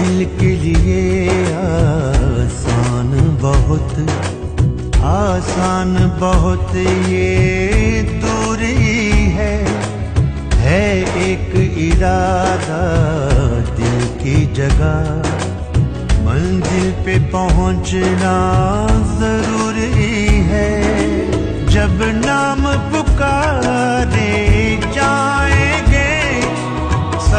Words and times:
दिल 0.00 0.24
के 0.36 0.50
लिए 0.56 1.26
आसान 1.54 3.10
बहुत 3.40 3.92
आसान 5.06 5.92
बहुत 6.20 6.74
ये 7.08 8.02
दूरी 8.22 8.74
है। 9.36 9.56
है 10.62 10.84
एक 11.24 11.54
इरादा 11.78 12.80
दिल 13.76 14.00
की 14.22 14.36
जगह, 14.54 14.96
मंजिल 16.26 16.90
पे 17.04 17.18
पहुँचना 17.30 18.34
ज़रूरी 19.14 20.26
है। 20.48 20.70
जब 21.68 22.02
नाम 22.24 22.62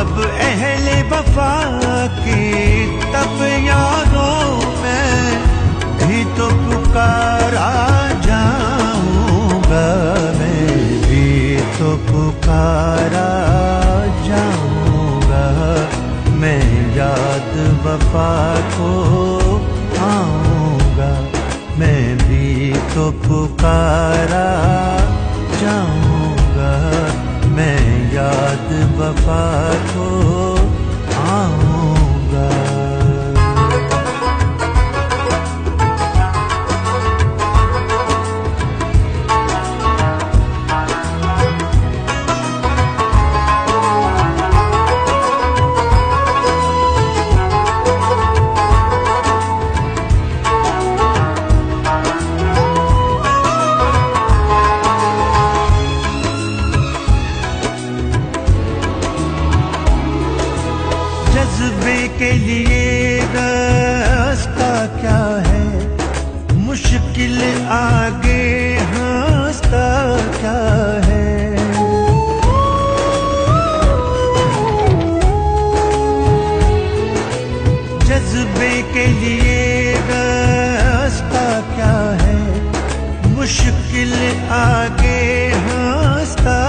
सब 0.01 0.17
अहले 0.17 0.93
वफा 1.09 1.55
के 2.17 2.37
तब 3.13 3.41
यारों 3.65 4.45
में 4.81 5.35
भी 5.99 6.23
तो 6.37 6.47
पुकारा 6.61 7.67
जाऊँगा, 8.25 9.83
मैं 10.39 10.73
भी 11.03 11.27
तो 11.77 11.91
पुकारा 12.07 13.27
जाऊँगा। 14.25 15.45
मैं 16.41 16.65
याद 16.97 17.53
वफा 17.85 18.33
को 18.73 18.91
आऊँगा 20.09 21.13
मैं 21.79 22.17
भी 22.17 22.73
तो 22.95 23.11
पुकारा 23.27 24.47
जाऊँगा। 25.61 26.73
मैं 27.55 28.00
याद 28.13 28.71
वफा 28.97 29.43
को 29.93 30.07
आऊँगा। 31.29 32.80
के 62.07 62.31
लिए 62.31 63.19
रास्ता 63.19 65.01
क्या 65.01 65.51
है? 65.51 65.61
मुश्किल 66.57 67.67
आगे 67.67 68.77
हंसता 68.77 69.87
क्या 70.39 70.59
है? 71.05 71.31
जज्बे 78.05 78.81
के 78.93 79.07
लिए 79.07 79.93
रास्ता 79.93 81.75
क्या 81.75 82.25
है? 82.25 82.39
मुश्किल 83.35 84.13
आगे 84.51 85.21
हंसता 85.53 86.59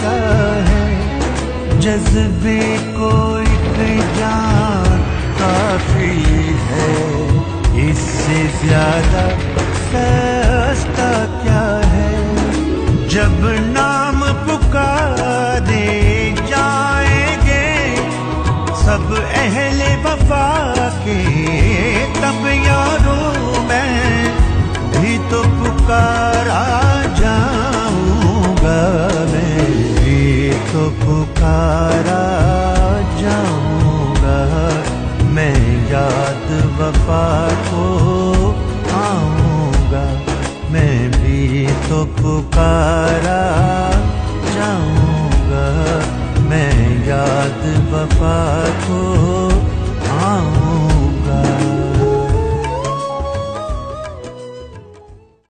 क्या 0.00 0.18
है? 0.68 1.20
जज्बे 1.80 2.78
को 2.78 3.40
एक 3.40 3.60
ज़्यादा 8.60 9.22
सस्ता 9.90 11.10
क्या 11.42 11.64
है? 11.92 12.10
जब 13.14 13.38
नाम 13.76 14.20
पुकारे 14.46 15.86
जाएँगे, 16.50 17.64
सब 18.82 19.06
अहले 19.22 19.90
वफा 20.04 20.46
के 21.04 21.18
तब 22.20 22.46
यारों 22.66 23.64
मैं 23.68 23.98
भी 24.92 25.16
तो 25.30 25.42
पुकारा 25.58 26.62
जाऊँगा, 27.20 28.78
मैं 29.32 29.66
भी 29.96 30.50
तो 30.72 30.88
पुकारा 31.04 32.19
पुकारा 42.40 43.42
जाऊँगा 44.54 45.66
मैं 46.48 46.72
याद 47.06 47.62
वफा 47.92 48.40
को। 48.84 49.49